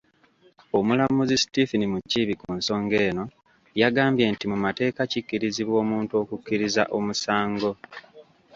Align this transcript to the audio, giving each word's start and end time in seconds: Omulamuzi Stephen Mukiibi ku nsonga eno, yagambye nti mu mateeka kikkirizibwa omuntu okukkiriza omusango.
Omulamuzi 0.77 1.35
Stephen 1.43 1.83
Mukiibi 1.93 2.33
ku 2.41 2.49
nsonga 2.57 2.95
eno, 3.07 3.25
yagambye 3.81 4.25
nti 4.33 4.45
mu 4.51 4.57
mateeka 4.65 5.01
kikkirizibwa 5.11 5.75
omuntu 5.83 6.13
okukkiriza 6.21 6.83
omusango. 6.97 7.71